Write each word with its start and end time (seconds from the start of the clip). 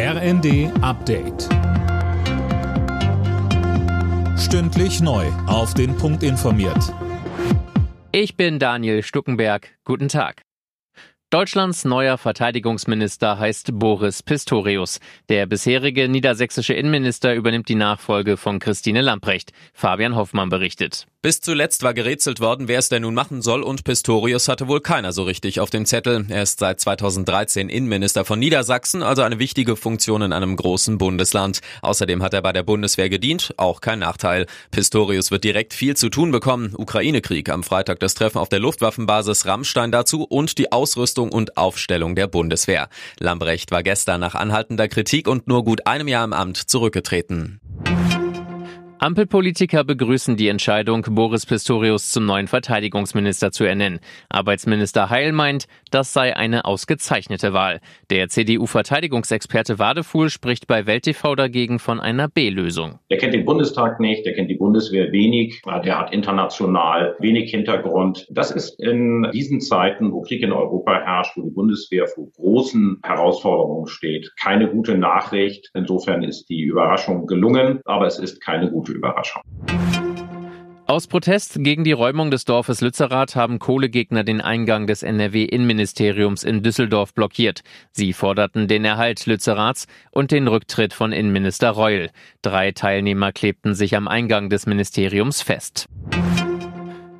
RND 0.00 0.70
Update. 0.80 1.48
Stündlich 4.38 5.00
neu. 5.00 5.26
Auf 5.48 5.74
den 5.74 5.96
Punkt 5.96 6.22
informiert. 6.22 6.94
Ich 8.12 8.36
bin 8.36 8.60
Daniel 8.60 9.02
Stuckenberg. 9.02 9.76
Guten 9.82 10.06
Tag. 10.06 10.42
Deutschlands 11.30 11.84
neuer 11.84 12.16
Verteidigungsminister 12.16 13.40
heißt 13.40 13.76
Boris 13.76 14.22
Pistorius. 14.22 15.00
Der 15.28 15.46
bisherige 15.46 16.08
niedersächsische 16.08 16.74
Innenminister 16.74 17.34
übernimmt 17.34 17.68
die 17.68 17.74
Nachfolge 17.74 18.36
von 18.36 18.60
Christine 18.60 19.00
Lamprecht. 19.00 19.52
Fabian 19.74 20.14
Hoffmann 20.14 20.48
berichtet. 20.48 21.06
Bis 21.20 21.40
zuletzt 21.40 21.82
war 21.82 21.94
gerätselt 21.94 22.38
worden, 22.38 22.68
wer 22.68 22.78
es 22.78 22.90
denn 22.90 23.02
nun 23.02 23.12
machen 23.12 23.42
soll 23.42 23.64
und 23.64 23.82
Pistorius 23.82 24.46
hatte 24.46 24.68
wohl 24.68 24.80
keiner 24.80 25.12
so 25.12 25.24
richtig 25.24 25.58
auf 25.58 25.68
dem 25.68 25.84
Zettel. 25.84 26.24
Er 26.28 26.44
ist 26.44 26.60
seit 26.60 26.78
2013 26.78 27.68
Innenminister 27.68 28.24
von 28.24 28.38
Niedersachsen, 28.38 29.02
also 29.02 29.22
eine 29.22 29.40
wichtige 29.40 29.74
Funktion 29.74 30.22
in 30.22 30.32
einem 30.32 30.54
großen 30.54 30.96
Bundesland. 30.96 31.58
Außerdem 31.82 32.22
hat 32.22 32.34
er 32.34 32.42
bei 32.42 32.52
der 32.52 32.62
Bundeswehr 32.62 33.08
gedient, 33.08 33.52
auch 33.56 33.80
kein 33.80 33.98
Nachteil. 33.98 34.46
Pistorius 34.70 35.32
wird 35.32 35.42
direkt 35.42 35.74
viel 35.74 35.96
zu 35.96 36.08
tun 36.08 36.30
bekommen. 36.30 36.72
Ukraine-Krieg, 36.76 37.48
am 37.48 37.64
Freitag 37.64 37.98
das 37.98 38.14
Treffen 38.14 38.38
auf 38.38 38.48
der 38.48 38.60
Luftwaffenbasis 38.60 39.44
Rammstein 39.44 39.90
dazu 39.90 40.22
und 40.22 40.56
die 40.56 40.70
Ausrüstung 40.70 41.32
und 41.32 41.56
Aufstellung 41.56 42.14
der 42.14 42.28
Bundeswehr. 42.28 42.88
Lambrecht 43.18 43.72
war 43.72 43.82
gestern 43.82 44.20
nach 44.20 44.36
anhaltender 44.36 44.86
Kritik 44.86 45.26
und 45.26 45.48
nur 45.48 45.64
gut 45.64 45.84
einem 45.84 46.06
Jahr 46.06 46.24
im 46.24 46.32
Amt 46.32 46.58
zurückgetreten. 46.58 47.60
Ampelpolitiker 49.00 49.84
begrüßen 49.84 50.36
die 50.36 50.48
Entscheidung, 50.48 51.02
Boris 51.10 51.46
Pistorius 51.46 52.10
zum 52.10 52.26
neuen 52.26 52.48
Verteidigungsminister 52.48 53.52
zu 53.52 53.62
ernennen. 53.62 54.00
Arbeitsminister 54.28 55.08
Heil 55.08 55.30
meint, 55.30 55.68
das 55.92 56.12
sei 56.12 56.34
eine 56.34 56.64
ausgezeichnete 56.64 57.52
Wahl. 57.52 57.78
Der 58.10 58.28
CDU-Verteidigungsexperte 58.28 59.78
Wadefuhl 59.78 60.30
spricht 60.30 60.66
bei 60.66 60.86
Welt 60.86 61.04
TV 61.04 61.36
dagegen 61.36 61.78
von 61.78 62.00
einer 62.00 62.26
B-Lösung. 62.26 62.98
Der 63.08 63.18
kennt 63.18 63.34
den 63.34 63.44
Bundestag 63.44 64.00
nicht, 64.00 64.26
der 64.26 64.34
kennt 64.34 64.50
die 64.50 64.56
Bundeswehr 64.56 65.12
wenig, 65.12 65.62
der 65.84 65.96
hat 65.96 66.12
international 66.12 67.14
wenig 67.20 67.52
Hintergrund. 67.52 68.26
Das 68.30 68.50
ist 68.50 68.80
in 68.80 69.28
diesen 69.32 69.60
Zeiten, 69.60 70.10
wo 70.10 70.22
Krieg 70.22 70.42
in 70.42 70.50
Europa 70.50 71.00
herrscht, 71.04 71.36
wo 71.36 71.42
die 71.42 71.54
Bundeswehr 71.54 72.08
vor 72.08 72.32
großen 72.32 72.98
Herausforderungen 73.04 73.86
steht, 73.86 74.32
keine 74.40 74.68
gute 74.68 74.98
Nachricht. 74.98 75.70
Insofern 75.72 76.24
ist 76.24 76.46
die 76.48 76.62
Überraschung 76.62 77.28
gelungen, 77.28 77.80
aber 77.84 78.06
es 78.06 78.18
ist 78.18 78.40
keine 78.40 78.68
gute 78.68 78.87
gute 78.88 78.98
Überraschung. 78.98 79.42
Aus 80.86 81.06
Protest 81.06 81.62
gegen 81.62 81.84
die 81.84 81.92
Räumung 81.92 82.30
des 82.30 82.46
Dorfes 82.46 82.80
Lützerath 82.80 83.36
haben 83.36 83.58
Kohlegegner 83.58 84.24
den 84.24 84.40
Eingang 84.40 84.86
des 84.86 85.02
NRW-Innenministeriums 85.02 86.44
in 86.44 86.62
Düsseldorf 86.62 87.12
blockiert. 87.12 87.60
Sie 87.92 88.14
forderten 88.14 88.68
den 88.68 88.86
Erhalt 88.86 89.26
Lützeraths 89.26 89.86
und 90.10 90.30
den 90.30 90.48
Rücktritt 90.48 90.94
von 90.94 91.12
Innenminister 91.12 91.70
Reul. 91.72 92.08
Drei 92.40 92.72
Teilnehmer 92.72 93.32
klebten 93.32 93.74
sich 93.74 93.96
am 93.96 94.08
Eingang 94.08 94.48
des 94.48 94.64
Ministeriums 94.64 95.42
fest. 95.42 95.88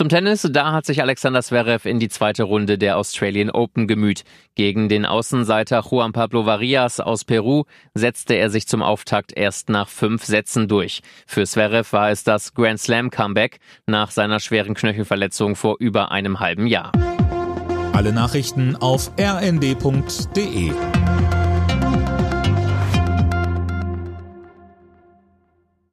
Zum 0.00 0.08
Tennis, 0.08 0.48
da 0.50 0.72
hat 0.72 0.86
sich 0.86 1.02
Alexander 1.02 1.42
Zverev 1.42 1.86
in 1.86 1.98
die 1.98 2.08
zweite 2.08 2.44
Runde 2.44 2.78
der 2.78 2.96
Australian 2.96 3.50
Open 3.50 3.86
gemüht. 3.86 4.24
Gegen 4.54 4.88
den 4.88 5.04
Außenseiter 5.04 5.84
Juan 5.90 6.12
Pablo 6.12 6.46
Varias 6.46 7.00
aus 7.00 7.26
Peru 7.26 7.64
setzte 7.92 8.32
er 8.32 8.48
sich 8.48 8.66
zum 8.66 8.82
Auftakt 8.82 9.30
erst 9.36 9.68
nach 9.68 9.90
fünf 9.90 10.24
Sätzen 10.24 10.68
durch. 10.68 11.02
Für 11.26 11.44
Zverev 11.44 11.92
war 11.92 12.08
es 12.08 12.24
das 12.24 12.54
Grand 12.54 12.80
Slam 12.80 13.10
Comeback 13.10 13.58
nach 13.84 14.10
seiner 14.10 14.40
schweren 14.40 14.72
Knöchelverletzung 14.72 15.54
vor 15.54 15.76
über 15.80 16.10
einem 16.10 16.40
halben 16.40 16.66
Jahr. 16.66 16.92
Alle 17.92 18.14
Nachrichten 18.14 18.76
auf 18.76 19.10
rnd.de 19.20 20.72